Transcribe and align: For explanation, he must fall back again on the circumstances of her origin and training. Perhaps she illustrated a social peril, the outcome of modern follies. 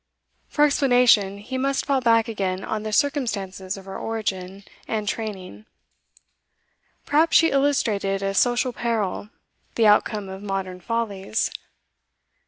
For 0.47 0.65
explanation, 0.65 1.37
he 1.37 1.59
must 1.59 1.85
fall 1.85 2.01
back 2.01 2.27
again 2.27 2.63
on 2.63 2.81
the 2.81 2.91
circumstances 2.91 3.77
of 3.77 3.85
her 3.85 3.95
origin 3.99 4.63
and 4.87 5.07
training. 5.07 5.67
Perhaps 7.05 7.37
she 7.37 7.51
illustrated 7.51 8.23
a 8.23 8.33
social 8.33 8.73
peril, 8.73 9.29
the 9.75 9.85
outcome 9.85 10.27
of 10.27 10.41
modern 10.41 10.79
follies. 10.81 11.51